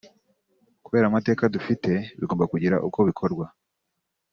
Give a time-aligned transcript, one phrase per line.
[0.85, 3.45] kubera amateka dufite bigomba kugira uko bikorwa